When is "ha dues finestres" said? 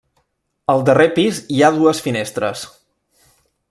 1.61-2.69